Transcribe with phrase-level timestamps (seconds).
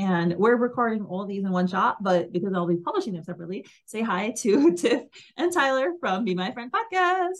[0.00, 3.66] and we're recording all these in one shot, but because I'll be publishing them separately,
[3.84, 5.02] say hi to Tiff
[5.36, 7.38] and Tyler from Be My Friend podcast.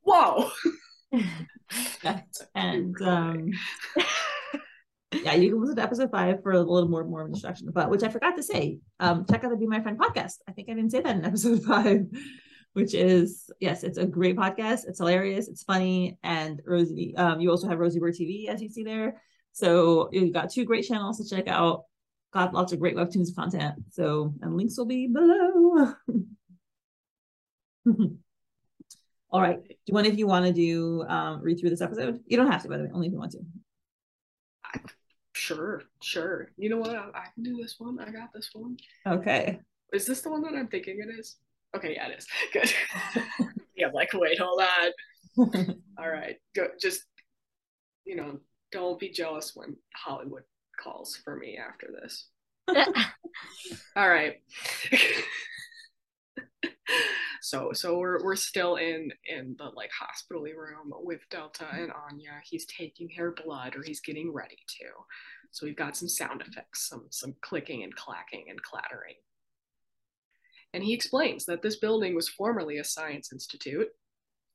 [0.00, 0.50] Whoa.
[2.54, 3.50] And um
[5.12, 7.68] yeah, you can listen to episode five for a little more more instruction.
[7.72, 10.36] But which I forgot to say, um, check out the Be My Friend podcast.
[10.48, 12.06] I think I didn't say that in episode five,
[12.72, 14.86] which is yes, it's a great podcast.
[14.88, 17.14] It's hilarious, it's funny, and Rosie.
[17.16, 19.20] Um, you also have Rosie Bird TV as you see there.
[19.52, 21.84] So you've got two great channels to check out.
[22.32, 23.74] Got lots of great webtoons content.
[23.90, 25.94] So and links will be below.
[29.30, 29.60] All right.
[29.86, 32.20] Do one of you want to do um, read through this episode?
[32.26, 33.40] You don't have to, by the way, only if you want to.
[34.64, 34.78] I,
[35.34, 36.50] sure, sure.
[36.56, 36.90] You know what?
[36.90, 37.98] I, I, can do this one.
[37.98, 38.76] I got this one.
[39.06, 39.58] Okay.
[39.92, 41.36] Is this the one that I'm thinking it is?
[41.74, 42.26] Okay, yeah, it is.
[42.52, 42.72] Good.
[43.76, 45.76] yeah, like, wait, hold on.
[45.98, 46.36] All right.
[46.54, 47.04] Go just
[48.04, 48.38] you know,
[48.72, 50.42] don't be jealous when Hollywood
[50.82, 52.28] calls for me after this.
[53.96, 54.40] All right.
[57.42, 62.40] so so we're we're still in in the like hospital room with Delta and Anya.
[62.44, 64.86] He's taking her blood or he's getting ready to.
[65.50, 69.16] So we've got some sound effects, some some clicking and clacking and clattering.
[70.72, 73.88] And he explains that this building was formerly a science institute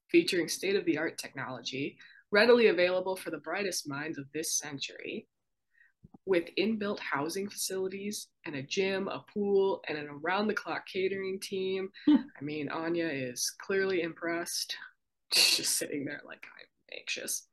[0.09, 1.97] featuring state-of-the-art technology
[2.31, 5.27] readily available for the brightest minds of this century,
[6.25, 11.39] with inbuilt housing facilities and a gym, a pool, and an around the clock catering
[11.41, 11.89] team.
[12.09, 14.75] I mean, Anya is clearly impressed.
[15.33, 17.47] She's just sitting there like I'm anxious.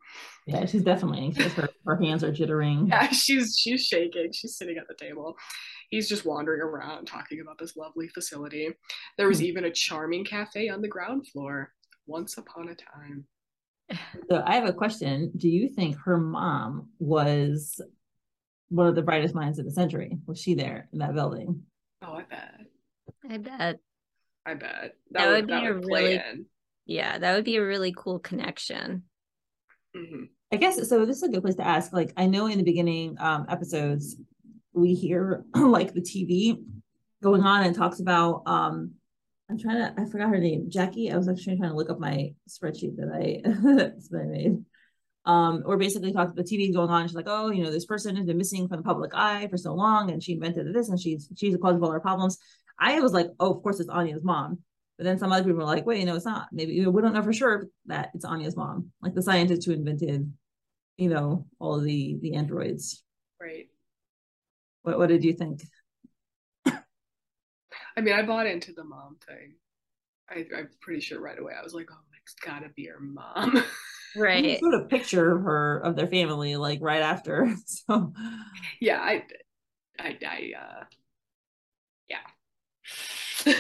[0.46, 1.52] Yeah, she's definitely anxious.
[1.54, 2.88] Her, her hands are jittering.
[2.88, 4.30] Yeah, she's she's shaking.
[4.32, 5.36] She's sitting at the table.
[5.90, 8.68] He's just wandering around talking about this lovely facility.
[9.18, 9.46] There was hmm.
[9.46, 11.72] even a charming cafe on the ground floor.
[12.06, 13.26] Once upon a time.
[14.30, 15.32] So I have a question.
[15.36, 17.80] Do you think her mom was
[18.68, 20.16] one of the brightest minds of the century?
[20.26, 21.62] Was she there in that building?
[22.02, 22.60] Oh, I bet.
[23.30, 23.78] I bet.
[24.46, 24.96] I bet.
[25.10, 26.46] That, that would, would, be that a would really in.
[26.86, 29.02] yeah, that would be a really cool connection.
[29.96, 30.24] Mm-hmm.
[30.52, 31.04] I guess so.
[31.04, 31.92] This is a good place to ask.
[31.92, 34.16] Like, I know in the beginning um, episodes,
[34.72, 36.62] we hear like the TV
[37.22, 38.92] going on and talks about um
[39.50, 41.10] I'm trying to, I forgot her name, Jackie.
[41.12, 43.42] I was actually trying to look up my spreadsheet that I,
[44.10, 44.64] that I made.
[45.26, 47.06] Um, or basically talked the TV going on.
[47.06, 49.56] She's like, oh, you know, this person has been missing from the public eye for
[49.56, 52.38] so long, and she invented this, and she's she's the cause of all our problems.
[52.78, 54.58] I was like, oh, of course it's Anya's mom.
[54.98, 56.48] But then some other people were like, wait, no, it's not.
[56.52, 59.66] Maybe you know, we don't know for sure that it's Anya's mom, like the scientist
[59.66, 60.30] who invented,
[60.98, 63.02] you know, all the the androids.
[63.40, 63.68] Right.
[64.82, 65.62] What what did you think?
[67.96, 69.54] I mean, I bought into the mom thing.
[70.28, 71.52] I, I'm pretty sure right away.
[71.58, 73.62] I was like, oh, it's gotta be her mom.
[74.16, 74.60] Right.
[74.60, 77.52] sort of picture of her of their family like right after.
[77.66, 78.12] So
[78.80, 79.24] yeah, I,
[79.98, 80.84] I, I, uh,
[82.08, 83.54] yeah.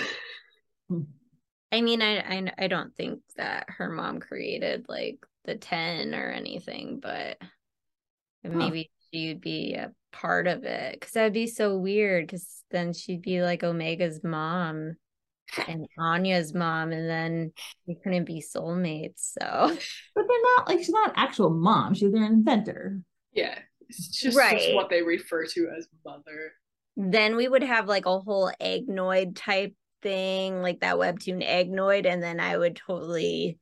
[1.72, 6.30] I mean, I, I, I don't think that her mom created like the ten or
[6.30, 7.38] anything, but
[8.44, 13.22] maybe she'd be a part of it because that'd be so weird because then she'd
[13.22, 14.96] be like Omega's mom
[15.68, 17.52] and Anya's mom, and then
[17.86, 19.34] you couldn't be soulmates.
[19.38, 19.76] So,
[20.14, 23.00] but they're not like she's not an actual mom; she's their inventor.
[23.32, 23.56] Yeah,
[23.88, 24.58] it's just, right.
[24.58, 26.52] just what they refer to as mother.
[26.96, 32.22] Then we would have like a whole eggnoid type thing, like that webtoon eggnoid, and
[32.22, 33.58] then I would totally,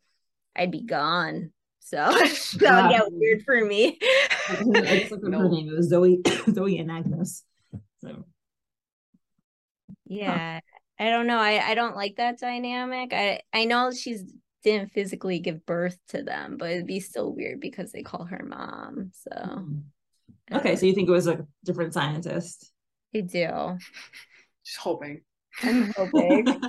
[0.57, 1.53] I'd be gone.
[1.85, 1.97] So
[2.61, 3.99] that would get weird for me.
[4.49, 5.69] I just looked at her name.
[5.69, 7.45] It was Zoe, Zoe and Agnes.
[7.99, 8.25] So
[10.07, 10.61] yeah, huh.
[10.99, 11.39] I don't know.
[11.39, 13.13] I I don't like that dynamic.
[13.13, 14.25] I I know she's
[14.63, 18.45] didn't physically give birth to them, but it'd be still weird because they call her
[18.45, 19.11] mom.
[19.13, 20.57] So mm-hmm.
[20.57, 22.73] okay, so you think it was a different scientist?
[23.15, 23.79] I do.
[24.65, 25.23] Just hoping.
[25.63, 26.47] I'm hoping.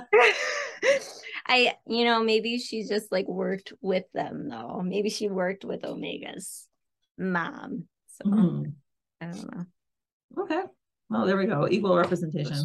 [1.46, 4.82] I, you know, maybe she just like worked with them though.
[4.84, 6.66] Maybe she worked with Omega's
[7.18, 7.84] mom.
[8.08, 8.72] So mm.
[9.20, 9.64] I don't know.
[10.44, 10.62] Okay.
[11.10, 11.68] Well, there we go.
[11.68, 12.56] Equal representation.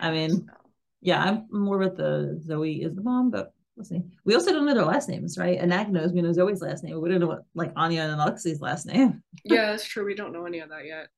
[0.00, 0.48] I mean,
[1.00, 4.02] yeah, I'm more with the Zoe is the mom, but we'll see.
[4.24, 5.60] We also don't know their last names, right?
[5.60, 7.00] Anag knows we know Zoe's last name.
[7.00, 9.22] We don't know what like Anya and Alexei's last name.
[9.44, 10.04] yeah, that's true.
[10.04, 11.08] We don't know any of that yet.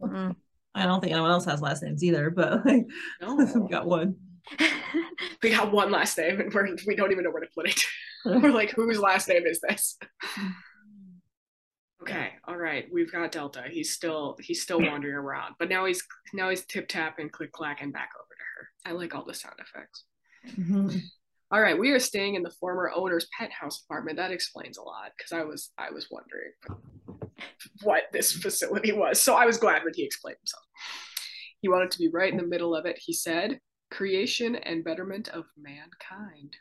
[0.00, 0.32] Mm-hmm.
[0.74, 2.86] I don't think anyone else has last names either, but like,
[3.20, 3.34] No.
[3.54, 4.16] we've got one.
[5.42, 7.80] we got one last name and we're, we don't even know where to put it.
[8.24, 9.96] we're like, whose last name is this?
[12.00, 13.64] Okay, all right, we've got Delta.
[13.68, 16.00] He's still he's still wandering around, but now he's
[16.32, 18.68] now he's tip tap and click clack and back over to her.
[18.86, 20.04] I like all the sound effects.
[20.46, 21.02] Mhm.
[21.50, 24.16] All right, we are staying in the former owner's penthouse apartment.
[24.16, 26.52] That explains a lot because I was I was wondering
[27.82, 29.20] what this facility was.
[29.20, 30.64] So I was glad when he explained himself.
[31.60, 32.98] He wanted to be right in the middle of it.
[33.04, 33.58] He said,
[33.90, 36.56] "Creation and betterment of mankind."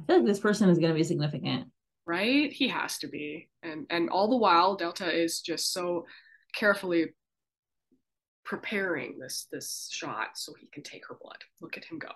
[0.00, 1.70] I feel like this person is going to be significant.
[2.06, 2.52] Right?
[2.52, 6.06] He has to be, and and all the while, Delta is just so
[6.54, 7.14] carefully
[8.44, 11.38] preparing this this shot so he can take her blood.
[11.60, 12.10] Look at him go.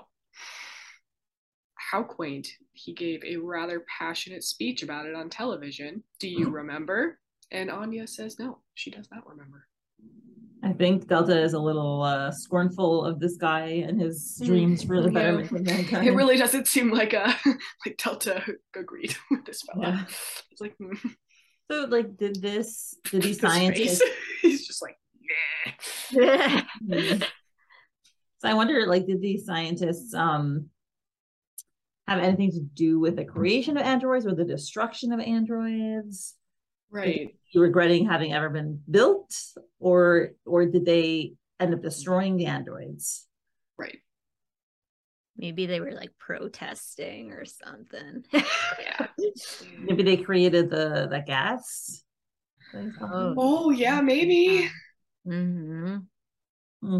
[1.74, 2.48] How quaint.
[2.72, 6.02] He gave a rather passionate speech about it on television.
[6.20, 7.18] Do you remember?
[7.50, 9.66] And Anya says no, she does not remember.
[10.62, 15.00] I think Delta is a little uh, scornful of this guy and his dreams for
[15.00, 15.20] the Mm, Yeah.
[15.32, 16.06] betterment of mankind.
[16.08, 17.34] It really doesn't seem like a
[17.86, 18.42] like Delta
[18.74, 19.88] agreed with this fella.
[19.90, 20.04] Yeah.
[20.50, 20.94] It's like hmm,
[21.70, 24.02] So, like, did this, did these scientists?
[24.42, 24.96] He's just like,
[26.10, 26.62] yeah.
[26.88, 27.18] Hmm.
[28.38, 30.70] so I wonder, like, did these scientists um
[32.08, 36.34] have anything to do with the creation of androids or the destruction of androids?
[36.90, 37.34] Right.
[37.52, 39.34] You regretting having ever been built,
[39.78, 43.26] or or did they end up destroying the androids?
[43.76, 43.98] Right.
[45.36, 48.24] Maybe they were like protesting or something.
[48.32, 49.06] Yeah.
[49.80, 52.02] Maybe they created the the gas.
[52.74, 53.34] Oh.
[53.36, 54.68] Oh yeah, maybe.
[55.24, 55.96] hmm
[56.82, 56.98] Hmm.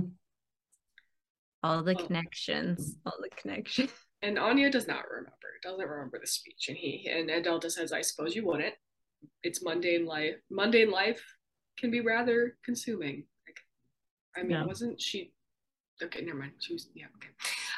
[1.62, 2.06] All the Oh.
[2.06, 2.96] connections.
[3.04, 3.90] All the connections.
[4.22, 5.32] And Anya does not remember.
[5.62, 6.66] Doesn't remember the speech.
[6.68, 8.74] And he and, and Delta says, I suppose you wouldn't.
[9.42, 10.36] It's mundane life.
[10.50, 11.22] Mundane life
[11.78, 13.24] can be rather consuming.
[13.46, 13.58] Like,
[14.36, 14.64] I mean, Yeah.
[14.66, 15.32] wasn't she
[16.02, 16.52] okay, never mind.
[16.58, 17.28] She was yeah, okay.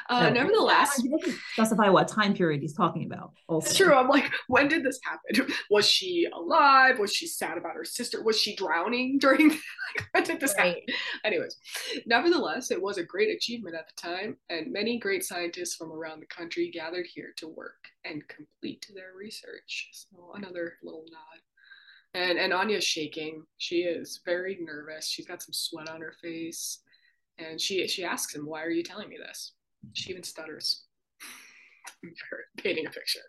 [0.09, 0.29] Uh Yeah.
[0.29, 3.33] nevertheless, He doesn't specify what time period he's talking about.
[3.47, 3.67] Also.
[3.69, 3.93] It's true.
[3.93, 5.53] I'm like, when did this happen?
[5.69, 6.99] Was she alive?
[6.99, 8.23] Was she sad about her sister?
[8.23, 9.49] Was she drowning during?
[9.49, 10.81] like, when did this happen?
[11.23, 11.55] Anyways,
[12.05, 16.19] nevertheless, it was a great achievement at the time, and many great scientists from around
[16.21, 19.89] the country gathered here to work and complete their research.
[19.93, 21.39] So another little nod.
[22.13, 23.43] And and Anya's shaking.
[23.57, 25.07] She is very nervous.
[25.07, 26.79] She's got some sweat on her face,
[27.41, 29.53] and she she asks him, "Why are you telling me this?"
[29.93, 30.85] She even stutters,
[32.57, 33.19] painting a picture.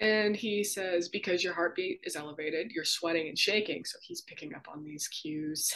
[0.00, 3.84] And he says, because your heartbeat is elevated, you're sweating and shaking.
[3.84, 5.72] So he's picking up on these cues.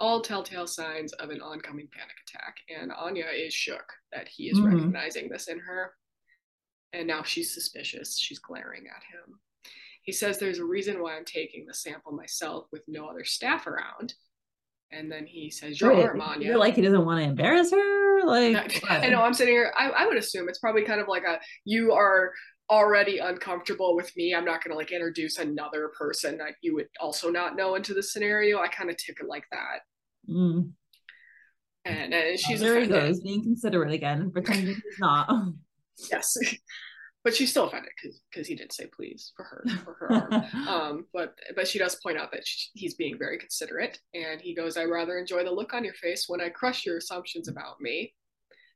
[0.00, 2.56] All telltale signs of an oncoming panic attack.
[2.68, 4.64] And Anya is shook that he is Mhm.
[4.64, 5.96] recognizing this in her.
[6.92, 8.18] And now she's suspicious.
[8.18, 9.40] She's glaring at him.
[10.02, 13.66] He says there's a reason why I'm taking the sample myself with no other staff
[13.68, 14.14] around.
[14.96, 16.48] And then he says, Your Wait, arm, Anya.
[16.48, 18.24] You're like he doesn't want to embarrass her.
[18.24, 19.72] Like I know I'm sitting here.
[19.76, 22.32] I, I would assume it's probably kind of like a you are
[22.70, 24.34] already uncomfortable with me.
[24.34, 28.02] I'm not gonna like introduce another person that you would also not know into the
[28.02, 28.58] scenario.
[28.58, 29.80] I kind of took it like that.
[30.30, 30.70] Mm.
[31.84, 35.28] And, and she's there he goes, being considerate again, pretending he's not.
[36.12, 36.36] Yes.
[37.26, 37.90] But she's still offended
[38.30, 40.44] because he didn't say please for her for her arm.
[40.68, 44.54] Um, but but she does point out that she, he's being very considerate, and he
[44.54, 47.80] goes, "I rather enjoy the look on your face when I crush your assumptions about
[47.80, 48.14] me,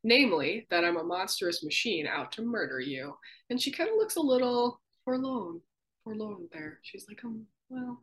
[0.03, 3.15] namely that I'm a monstrous machine out to murder you."
[3.51, 5.61] And she kind of looks a little forlorn,
[6.03, 6.81] forlorn there.
[6.83, 8.03] She's like, "Um, well,"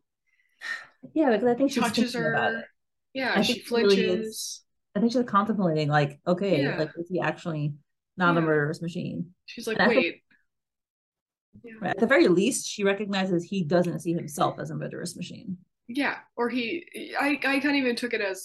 [1.14, 2.34] yeah, because I think she touches her.
[2.60, 2.66] it.
[3.14, 4.28] Yeah, I she think really flinches.
[4.28, 4.62] is.
[4.96, 6.78] I think she's contemplating, like, okay, Yeah.
[6.78, 7.74] like is he actually
[8.16, 9.36] not a murderous machine?
[9.46, 10.22] She's like, And "Wait."
[11.64, 11.90] Yeah.
[11.90, 15.58] At the very least, she recognizes he doesn't see himself as a murderous machine.
[15.88, 16.86] yeah or he
[17.20, 18.44] i i kind of even took it as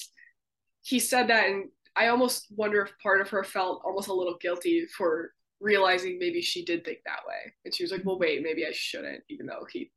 [0.83, 4.37] he said that and i almost wonder if part of her felt almost a little
[4.41, 8.43] guilty for realizing maybe she did think that way and she was like well wait
[8.45, 9.91] maybe i shouldn't even though he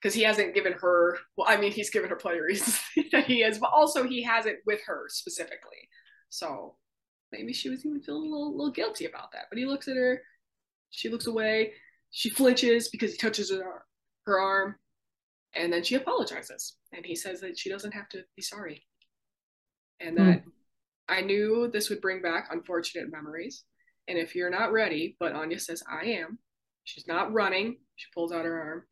[0.00, 2.80] because he hasn't given her well i mean he's given her plenty of reasons
[3.12, 5.88] that he is but also he hasn't with her specifically
[6.28, 6.76] so
[7.32, 9.96] maybe she was even feeling a little, little guilty about that but he looks at
[9.96, 10.22] her
[10.90, 11.72] she looks away
[12.16, 13.82] she flinches because he touches her,
[14.24, 14.76] her arm
[15.56, 18.86] and then she apologizes and he says that she doesn't have to be sorry
[20.00, 20.42] and that
[21.08, 23.64] i knew this would bring back unfortunate memories
[24.08, 26.38] and if you're not ready but anya says i am
[26.84, 28.82] she's not running she pulls out her arm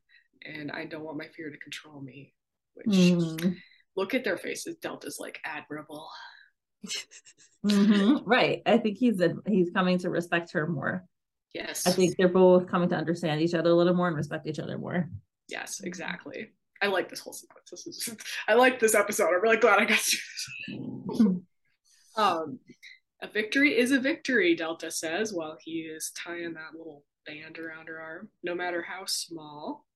[0.45, 2.35] and i don't want my fear to control me
[2.75, 3.57] which Mm.
[3.97, 6.09] look at their faces delta's like admirable
[7.65, 8.23] Mhm.
[8.27, 8.61] Right.
[8.67, 11.05] I think he's a, he's coming to respect her more.
[11.55, 14.47] Yes I think they're both coming to understand each other a little more and respect
[14.47, 15.09] each other more.
[15.49, 16.51] yes exactly
[16.83, 17.71] I like this whole sequence.
[17.71, 18.17] This is
[18.49, 19.29] I like this episode.
[19.29, 20.17] I'm really glad I got to
[20.67, 21.17] this.
[22.17, 22.59] um,
[23.23, 27.87] a victory is a victory, Delta says while he is tying that little band around
[27.87, 29.87] her arm, no matter how small.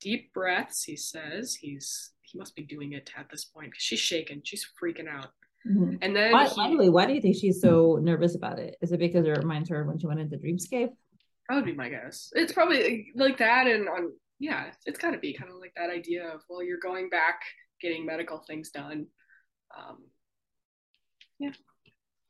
[0.00, 1.54] Deep breaths, he says.
[1.54, 4.42] He's he must be doing it at this point because she's shaking.
[4.44, 5.30] She's freaking out.
[5.68, 5.96] Mm-hmm.
[6.02, 8.76] And then, why, he, by why do you think she's so nervous about it?
[8.80, 10.90] Is it because it reminds her when she went into Dreamscape?
[11.48, 12.32] That would be my guess.
[12.32, 15.90] It's probably like that, and on yeah, it's got to be kind of like that
[15.90, 17.42] idea of well, you're going back,
[17.80, 19.06] getting medical things done.
[19.76, 19.98] Um,
[21.38, 21.50] yeah,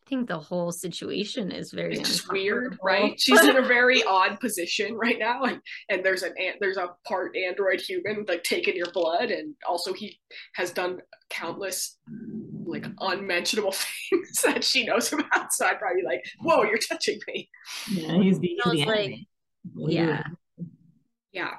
[0.05, 3.19] I think the whole situation is very it's just weird, right?
[3.19, 7.37] She's in a very odd position right now, and and there's an there's a part
[7.37, 10.19] android human like taking your blood, and also he
[10.55, 10.99] has done
[11.31, 11.99] countless
[12.65, 13.73] like unmentionable
[14.11, 15.53] things that she knows about.
[15.53, 17.49] So I'd probably like, whoa, you're touching me.
[17.91, 19.15] Yeah, he's the, he's the like,
[19.77, 20.25] yeah,
[21.33, 21.55] yeah,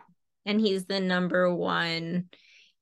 [0.46, 2.26] and he's the number one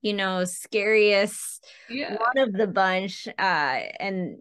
[0.01, 2.17] you know scariest yeah.
[2.17, 4.39] one of the bunch uh and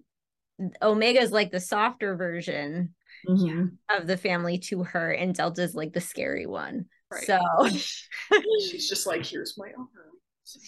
[0.83, 2.95] Omega is like the softer version
[3.29, 3.67] mm-hmm.
[3.97, 6.87] of the family to her, and Delta's like the scary one.
[7.11, 7.25] Right.
[7.25, 9.89] So she's just like, here's my arm.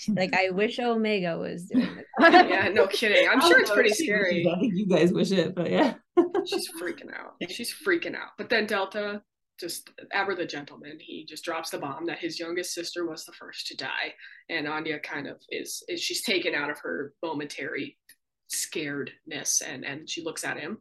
[0.09, 2.07] like, I wish Omega was doing it.
[2.21, 3.29] yeah, no kidding.
[3.29, 4.47] I'm sure it's pretty scary.
[4.49, 5.95] I think you guys wish it, but yeah.
[6.47, 7.35] she's freaking out.
[7.49, 8.31] She's freaking out.
[8.39, 9.23] But then Delta,
[9.61, 13.33] just Aber the gentleman, he just drops the bomb that his youngest sister was the
[13.33, 14.15] first to die,
[14.49, 17.97] and Anya kind of is is she's taken out of her momentary
[18.53, 20.79] scaredness and and she looks at him.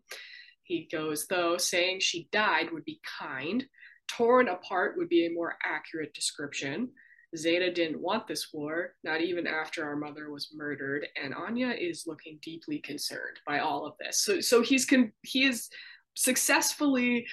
[0.64, 3.66] He goes though saying she died would be kind
[4.08, 6.90] torn apart would be a more accurate description.
[7.36, 12.04] Zeta didn't want this war not even after our mother was murdered and anya is
[12.06, 14.24] looking deeply concerned by all of this.
[14.24, 15.70] So so he's con- he is
[16.16, 17.26] successfully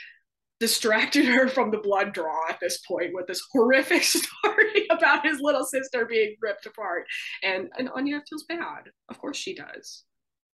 [0.60, 5.40] distracted her from the blood draw at this point with this horrific story about his
[5.40, 7.06] little sister being ripped apart.
[7.42, 8.90] And and anya feels bad.
[9.08, 10.04] Of course she does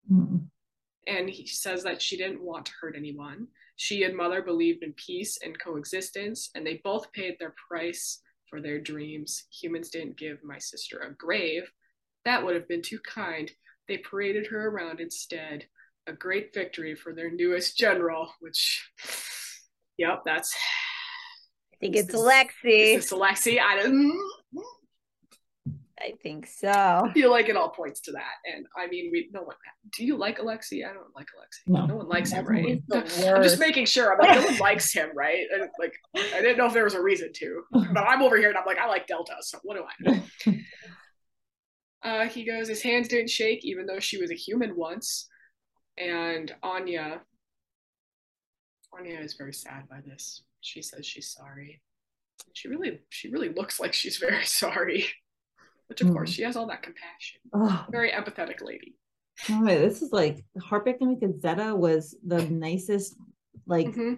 [0.10, 0.38] Mm-hmm.
[1.08, 3.48] And he says that she didn't want to hurt anyone.
[3.76, 8.62] She and mother believed in peace and coexistence, and they both paid their price for
[8.62, 9.46] their dreams.
[9.62, 11.72] Humans didn't give my sister a grave.
[12.26, 13.50] That would have been too kind.
[13.88, 15.66] They paraded her around instead.
[16.08, 18.88] A great victory for their newest general, which,
[19.98, 20.56] yep, that's.
[21.74, 22.94] I think it's Alexei.
[22.94, 23.60] Is this Alexei?
[23.60, 24.20] I don't.
[26.04, 26.70] I think so.
[26.70, 28.34] I feel like it all points to that.
[28.52, 29.56] And I mean, we no one.
[29.96, 30.84] Do you like Alexei?
[30.84, 31.62] I don't like Alexei.
[31.68, 32.82] No, no one likes him, right?
[32.94, 34.12] I'm just making sure.
[34.12, 35.46] I'm like, no one likes him, right?
[35.54, 38.50] And like, I didn't know if there was a reason to, but I'm over here
[38.50, 39.36] and I'm like, I like Delta.
[39.42, 40.58] So what do I know?
[42.04, 45.28] uh, he goes, his hands didn't shake, even though she was a human once.
[45.98, 47.22] And Anya,
[48.98, 50.44] Anya is very sad by this.
[50.62, 51.82] She says she's sorry.
[52.54, 55.06] She really, she really looks like she's very sorry
[55.92, 56.14] which of mm.
[56.14, 57.42] course she has all that compassion.
[57.52, 57.86] Oh.
[57.92, 58.96] Very empathetic lady.
[59.50, 63.18] Oh, this is like heartbreaking because Zeta was the nicest
[63.68, 64.14] like mm-hmm.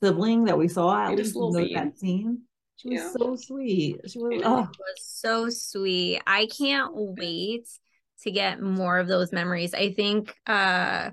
[0.00, 2.42] sibling that we saw at least in that scene.
[2.76, 3.10] She was yeah.
[3.18, 3.96] so sweet.
[4.06, 4.60] She was, oh.
[4.60, 6.22] was so sweet.
[6.24, 7.66] I can't wait
[8.22, 9.74] to get more of those memories.
[9.74, 11.10] I think uh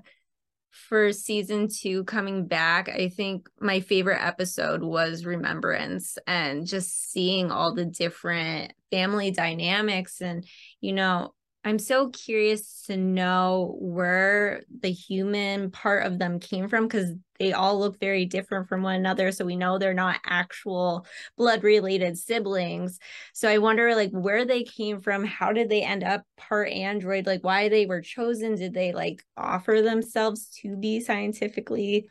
[0.88, 7.50] for season two coming back, I think my favorite episode was Remembrance and just seeing
[7.50, 10.20] all the different family dynamics.
[10.20, 10.46] And,
[10.80, 11.32] you know,
[11.66, 17.52] I'm so curious to know where the human part of them came from because they
[17.52, 19.32] all look very different from one another.
[19.32, 23.00] So we know they're not actual blood related siblings.
[23.34, 25.24] So I wonder like where they came from.
[25.24, 27.26] How did they end up part android?
[27.26, 28.54] Like why they were chosen?
[28.54, 32.08] Did they like offer themselves to be scientifically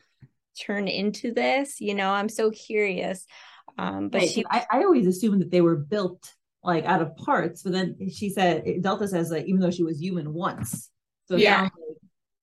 [0.60, 1.79] turned into this?
[1.79, 3.25] You know, I'm so curious.
[3.77, 4.29] Um, but right.
[4.29, 6.34] she, I, I always assumed that they were built
[6.65, 7.63] like out of parts.
[7.63, 10.89] But then she said Delta says that even though she was human once,
[11.27, 11.63] so yeah.
[11.63, 11.72] Like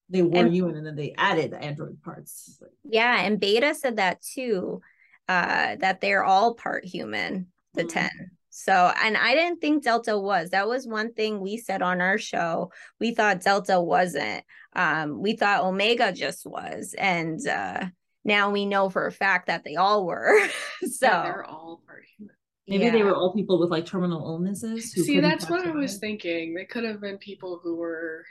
[0.09, 2.61] they were and, human and then they added the android parts.
[2.85, 4.83] Yeah, and Beta said that too,
[5.27, 7.89] uh, that they're all part human, the mm-hmm.
[7.89, 8.11] 10.
[8.51, 10.51] So, and I didn't think Delta was.
[10.51, 12.71] That was one thing we said on our show.
[13.01, 14.45] We thought Delta wasn't.
[14.75, 16.95] Um, we thought Omega just was.
[16.99, 17.87] And uh
[18.25, 20.39] now we know for a fact that they all were.
[20.83, 22.37] so yeah, they're all part human.
[22.73, 22.93] Maybe yeah.
[22.93, 24.93] they were all people with like terminal illnesses.
[24.93, 26.55] See, that's what I was thinking.
[26.55, 28.25] They could have been people who were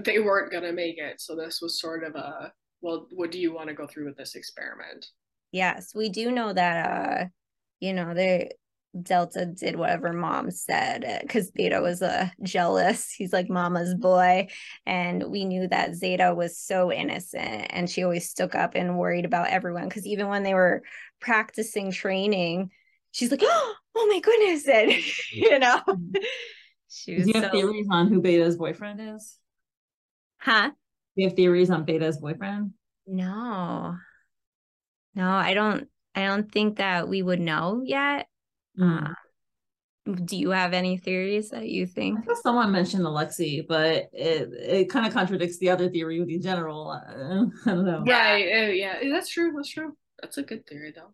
[0.00, 1.20] they weren't gonna make it.
[1.20, 4.16] So this was sort of a well, what do you want to go through with
[4.16, 5.06] this experiment?
[5.52, 7.24] Yes, we do know that uh,
[7.78, 8.50] you know, they
[9.02, 13.12] Delta did whatever mom said because Beta was a uh, jealous.
[13.12, 14.48] He's like mama's boy.
[14.84, 19.24] And we knew that Zeta was so innocent and she always stuck up and worried
[19.24, 19.88] about everyone.
[19.88, 20.82] Because even when they were
[21.20, 22.70] practicing training,
[23.16, 24.92] she's like, oh oh my goodness, and
[25.32, 25.80] you know,
[26.88, 29.36] she Do you have so, theories on who Beta's boyfriend is?
[30.38, 30.70] huh?
[30.70, 32.72] Do you have theories on Beta's boyfriend?
[33.06, 33.96] No,
[35.14, 35.88] no, I don't.
[36.14, 38.26] I don't think that we would know yet.
[38.78, 39.10] Mm.
[39.10, 39.14] Uh,
[40.24, 42.24] do you have any theories that you think?
[42.24, 46.38] thought someone mentioned Alexei, but it it kind of contradicts the other theory with the
[46.38, 46.90] general.
[46.90, 48.04] Uh, I don't know.
[48.06, 48.44] Right.
[48.44, 48.98] uh, yeah.
[49.10, 49.52] That's true.
[49.56, 49.96] That's true.
[50.20, 51.12] That's a good theory, though.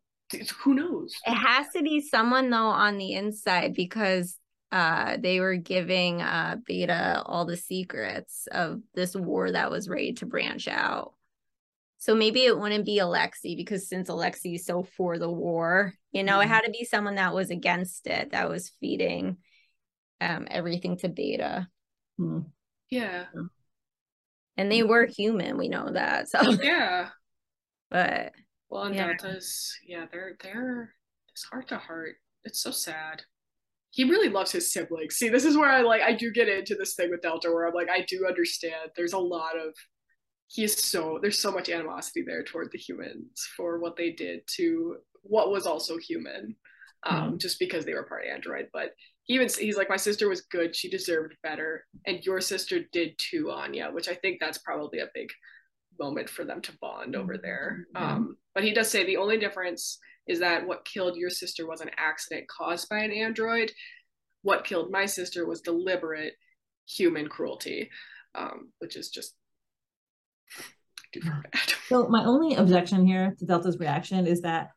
[0.62, 1.15] Who knows?
[1.27, 4.39] It has to be someone though on the inside because
[4.71, 10.12] uh they were giving uh Beta all the secrets of this war that was ready
[10.15, 11.15] to branch out.
[11.99, 16.25] So maybe it wouldn't be Alexei because since Alexei is so for the war, you
[16.25, 16.49] know, it Mhm.
[16.49, 19.37] had to be someone that was against it, that was feeding
[20.21, 21.69] um everything to Beta.
[22.19, 22.41] Hmm.
[22.91, 23.27] Yeah.
[24.57, 26.29] And they were human, we know that.
[26.29, 27.09] So Yeah.
[27.91, 28.33] but
[28.73, 29.09] Well, and Yeah.
[29.09, 30.95] Delta's, yeah, they're they're
[31.31, 32.17] it's heart to heart.
[32.45, 33.23] It's so sad.
[33.91, 35.17] He really loves his siblings.
[35.17, 37.67] See, this is where I like I do get into this thing with Delta where
[37.67, 39.75] I'm like, I do understand there's a lot of
[40.49, 44.41] he is so there's so much animosity there toward the humans for what they did
[44.57, 46.57] to what was also human.
[47.05, 48.69] Um, just because they were part android.
[48.73, 52.79] But he even he's like, My sister was good, she deserved better, and your sister
[52.93, 55.29] did too, Anya, which I think that's probably a big
[55.99, 57.87] moment for them to bond over there.
[57.93, 58.12] Yeah.
[58.12, 61.81] Um, but he does say the only difference is that what killed your sister was
[61.81, 63.73] an accident caused by an android.
[64.43, 66.35] What killed my sister was deliberate
[66.89, 67.91] human cruelty,
[68.35, 69.35] um, which is just
[71.13, 71.45] too bad.
[71.89, 74.69] So my only objection here to Delta's reaction is that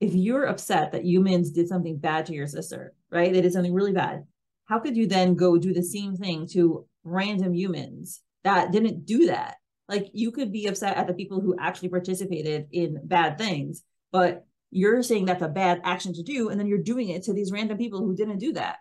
[0.00, 3.32] if you're upset that humans did something bad to your sister, right?
[3.32, 4.22] They did something really bad.
[4.66, 9.26] How could you then go do the same thing to random humans that didn't do
[9.26, 9.56] that?
[9.90, 13.82] Like you could be upset at the people who actually participated in bad things,
[14.12, 17.32] but you're saying that's a bad action to do, and then you're doing it to
[17.34, 18.76] these random people who didn't do that.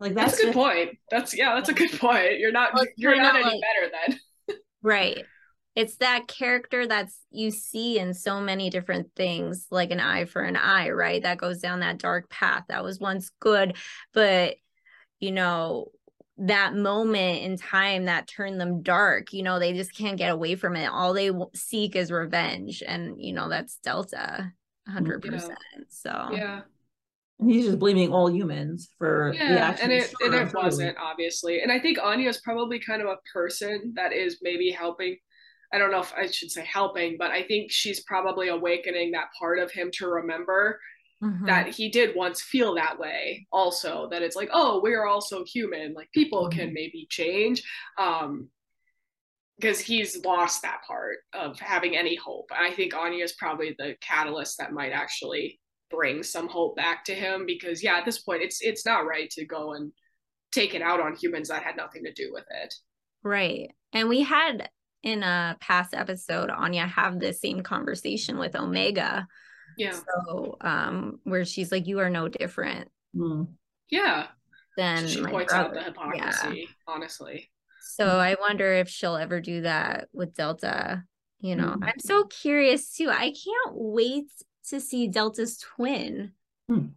[0.00, 0.90] Like that's, That's a good just- point.
[1.10, 2.38] That's yeah, that's a good point.
[2.38, 4.20] You're not Well, it's you're not kinda any like- better then.
[4.82, 5.24] Right.
[5.74, 10.42] It's that character that's you see in so many different things, like an eye for
[10.42, 11.22] an eye, right?
[11.22, 13.76] That goes down that dark path that was once good,
[14.14, 14.54] but
[15.20, 15.90] you know,
[16.38, 20.54] that moment in time that turned them dark, you know, they just can't get away
[20.54, 20.86] from it.
[20.86, 22.82] All they seek is revenge.
[22.86, 24.52] And, you know, that's Delta
[24.88, 25.54] 100%.
[25.88, 26.60] So, Yeah.
[27.40, 29.80] And he's just blaming all humans for the Yeah, actions.
[29.82, 31.60] and it and it wasn't obviously.
[31.60, 35.16] And I think Anya is probably kind of a person that is maybe helping.
[35.72, 39.28] I don't know if I should say helping, but I think she's probably awakening that
[39.38, 40.80] part of him to remember
[41.22, 41.46] Mhm.
[41.46, 45.92] that he did once feel that way also that it's like oh we're also human
[45.92, 47.62] like people can maybe change
[47.98, 48.48] um
[49.58, 53.74] because he's lost that part of having any hope and i think anya is probably
[53.78, 55.58] the catalyst that might actually
[55.90, 59.28] bring some hope back to him because yeah at this point it's it's not right
[59.30, 59.90] to go and
[60.52, 62.74] take it out on humans that had nothing to do with it
[63.22, 63.72] Right.
[63.92, 64.70] And we had
[65.02, 69.26] in a past episode, Anya have the same conversation with Omega.
[69.78, 73.44] Yeah So, um, where she's like, "You are no different Hmm.
[73.88, 74.26] yeah
[74.76, 76.26] Then she points out the brother." Yeah.
[76.26, 81.04] hypocrisy honestly So I wonder if she'll ever do that with Delta.
[81.40, 81.84] You know, Mhm.
[81.88, 83.08] I'm so curious too.
[83.10, 84.30] I can't wait
[84.68, 86.32] to see Delta's twin.
[86.68, 86.88] Hmm.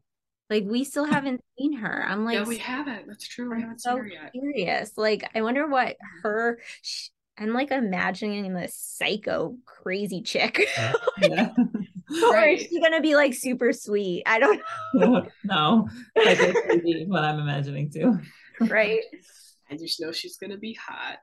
[0.50, 2.04] Like we still haven't seen her.
[2.06, 4.98] I'm like yeah we haven't that's true we I'm haven't so seen her yet curious.
[4.98, 6.60] Like, I wonder what her.
[6.82, 10.68] sh I'm like imagining this psycho crazy chick.
[11.22, 11.50] Yeah.
[12.24, 12.60] or Right.
[12.60, 14.24] is she gonna be like super sweet?
[14.26, 14.62] I don't
[14.96, 15.28] know.
[15.44, 18.18] no, like it's crazy what I'm imagining too.
[18.60, 19.02] Right.
[19.72, 21.20] i just know she's gonna be hot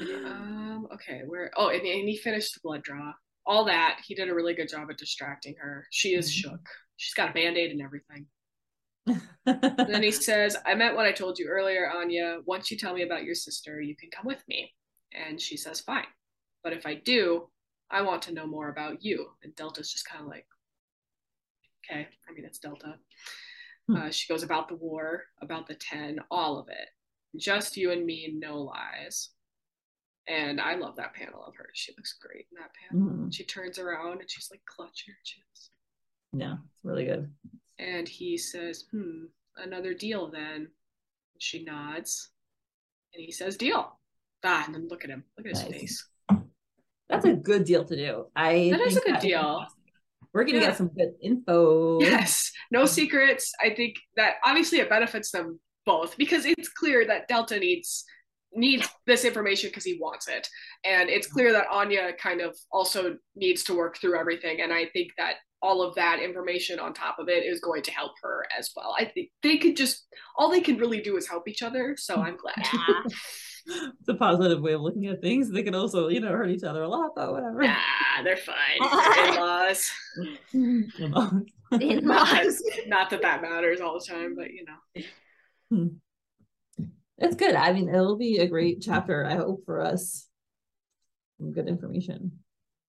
[0.00, 3.12] Um, okay, where oh and, and he finished the blood draw.
[3.46, 5.86] All that, he did a really good job at distracting her.
[5.90, 6.32] She is Mhm.
[6.34, 6.68] shook.
[6.96, 8.26] She's got a band-aid and everything.
[9.46, 12.38] And then he says, I meant what I told you earlier, Anya.
[12.46, 14.72] Once you tell me about your sister, you can come with me.
[15.12, 16.06] And she says, Fine.
[16.62, 17.48] But if I do,
[17.92, 19.28] I want to know more about you.
[19.42, 20.46] And Delta's just kind of like,
[21.90, 22.94] Okay, I mean, it's Delta.
[23.88, 23.96] Hmm.
[23.96, 26.88] Uh, she goes about the war, about the 10, all of it.
[27.36, 29.30] Just you and me, no lies.
[30.28, 31.70] And I love that panel of hers.
[31.74, 33.08] She looks great in that panel.
[33.26, 33.34] Mhm.
[33.34, 35.70] She turns around and she's like clutching her chest.
[36.32, 37.30] yeah, it's really good.
[37.78, 39.24] And he says, Hmm,
[39.56, 40.70] another deal then.
[41.38, 42.30] She nods.
[43.14, 43.98] And he says, Deal.
[44.44, 45.24] Ah, and then look at him.
[45.36, 45.72] Look at his Nice.
[45.72, 46.08] face.
[47.12, 48.26] That's a good deal to do.
[48.34, 49.40] I That is think a good deal.
[49.42, 49.78] fantastic.
[50.32, 50.66] We're gonna Yeah.
[50.68, 52.00] get some good info.
[52.00, 52.50] Yes.
[52.70, 53.52] No secrets.
[53.60, 58.04] I think that obviously it benefits them both because it's clear that Delta needs
[58.54, 60.46] needs this information because he wants it.
[60.84, 64.60] And it's clear that Anya kind of also needs to work through everything.
[64.60, 67.90] And I think that all of that information on top of it is going to
[67.92, 68.94] help her as well.
[68.98, 71.96] I think they could just all they can really do is help each other.
[71.98, 72.54] So I'm glad.
[72.58, 73.02] Yeah.
[73.66, 75.50] it's a positive way of looking at things.
[75.50, 77.62] They can also, you know, hurt each other a lot, but whatever.
[77.62, 77.74] Nah,
[78.24, 78.78] they're fine.
[79.34, 79.90] In-laws.
[80.52, 81.42] In-laws.
[81.72, 85.02] Not, not that that matters all the time, but you know.
[85.70, 86.84] Hmm.
[87.18, 87.54] It's good.
[87.54, 90.28] I mean, it'll be a great chapter, I hope, for us.
[91.38, 92.32] Some good information.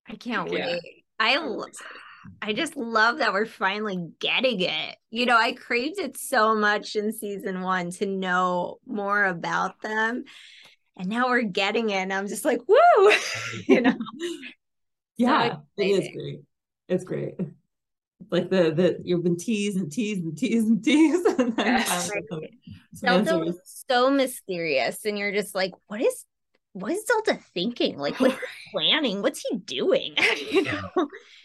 [0.08, 0.66] I can't Yeah.
[0.68, 0.82] wait.
[1.20, 1.98] I I'm lo- excited.
[2.42, 4.96] I just love that we're finally getting it.
[5.10, 10.26] You know, I craved it so much in season one to know more about them.
[10.98, 11.96] And now we're getting it.
[11.96, 13.12] And I'm just like, woo,
[13.68, 13.96] you know,
[15.18, 16.42] yeah, it is great.
[16.90, 17.36] It's great.
[18.30, 22.10] Like the the you've been teased and teased and teased and teased, and then Yes.
[22.10, 22.42] finally some,
[22.94, 23.56] some Delta answers.
[23.56, 25.06] was so mysterious.
[25.06, 26.26] And you're just like, what is
[26.74, 27.98] what is Delta thinking?
[27.98, 28.40] Like what's he
[28.72, 29.22] planning?
[29.22, 30.16] What's he doing?
[30.52, 30.90] you know?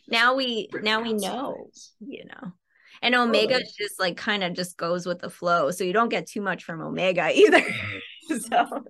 [0.09, 1.69] Now we now we know,
[2.01, 2.53] you know.
[3.01, 5.71] And Omega just like kind of just goes with the flow.
[5.71, 7.63] So you don't get too much from Omega either.
[8.29, 8.85] so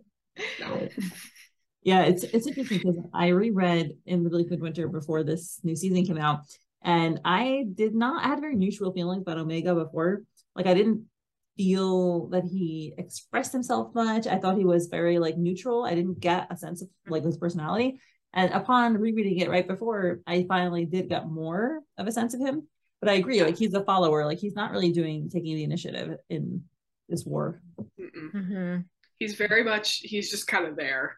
[0.60, 0.88] No.
[1.82, 6.04] Yeah, it's it's interesting because I reread in the Bleak Midwinter before this new season
[6.04, 6.40] came out,
[6.82, 10.22] and I did not I had very neutral feelings about Omega before.
[10.54, 11.04] Like I didn't
[11.58, 14.26] feel that he expressed himself much.
[14.26, 15.84] I thought he was very like neutral.
[15.84, 18.00] I didn't get a sense of like his personality.
[18.32, 22.40] And upon rereading it right before, I finally did get more of a sense of
[22.40, 22.68] him.
[23.00, 24.24] But I agree, like he's a follower.
[24.24, 26.62] Like he's not really doing taking the initiative in
[27.08, 27.60] this war.
[28.00, 28.34] Mm-mm.
[28.34, 28.84] mhm.
[29.18, 29.98] He's very much.
[30.04, 31.16] He's just kind of there.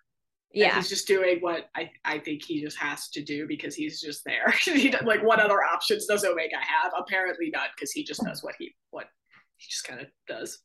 [0.53, 0.75] And yeah.
[0.77, 4.25] he's just doing what I, I think he just has to do because he's just
[4.25, 4.51] there.
[4.65, 6.93] he, like, what other options does Omega have?
[6.99, 8.80] Apparently not, because he just does what he what
[9.61, 10.59] he just kind of does.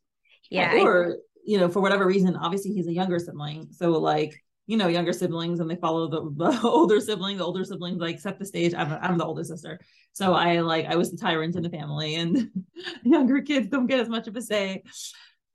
[0.49, 0.71] Yeah.
[0.73, 4.33] I- or you know for whatever reason obviously he's a younger sibling so like
[4.65, 8.19] you know younger siblings and they follow the, the older sibling the older siblings like
[8.19, 9.79] set the stage I'm, I'm the older sister
[10.11, 12.49] so i like i was the tyrant in the family and
[13.03, 14.81] younger kids don't get as much of a say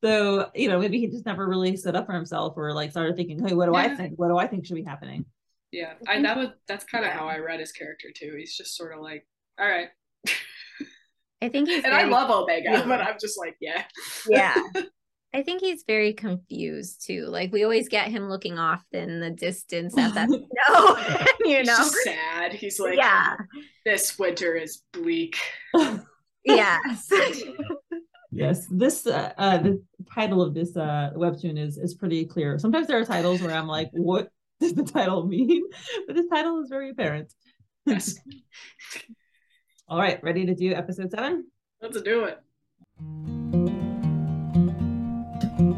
[0.04, 3.16] so you know maybe he just never really stood up for himself or like started
[3.16, 5.24] thinking hey what do i think what do i think should be happening
[5.72, 6.22] Yeah, I mm-hmm.
[6.22, 7.18] that was that's kind of Yeah.
[7.18, 8.34] how I read his character too.
[8.38, 9.26] He's just sort of like,
[9.58, 9.88] all right,
[11.42, 12.84] I think he's and I love Omega, Yeah.
[12.86, 13.84] but I'm just like, yeah,
[14.28, 14.54] yeah.
[15.32, 17.26] I think he's very confused too.
[17.26, 21.66] Like we always get him looking off in the distance at that snow, you He's
[21.68, 21.76] know.
[21.76, 22.52] just sad.
[22.52, 23.36] He's like, yeah.
[23.86, 25.36] this winter is bleak.
[26.44, 27.08] Yes.
[28.32, 29.82] yes this uh, uh the
[30.14, 33.66] title of this uh webtoon is is pretty clear sometimes there are titles where i'm
[33.66, 34.28] like what
[34.60, 35.62] does the title mean
[36.06, 37.32] but this title is very apparent
[37.86, 38.14] Yes,
[39.90, 41.44] all right ready to do episode seven
[41.82, 42.38] let's do it.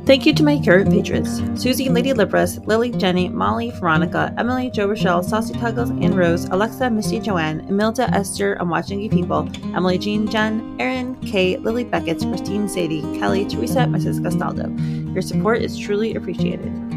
[0.05, 4.89] Thank you to my current patrons Suzie, Lady Libras, Lily, Jenny, Molly, Veronica, Emily, Jo
[4.89, 9.99] Rochelle, Saucy Tuggles, and Rose, Alexa, Misty, Joanne, Emilda, Esther, I'm Watching You People, Emily
[9.99, 14.23] Jean, Jen, Erin, Kay, Lily Beckett, Christine, Sadie, Kelly, Teresa, Mrs.
[14.23, 14.69] Castaldo.
[15.13, 16.92] Your support is truly appreciated.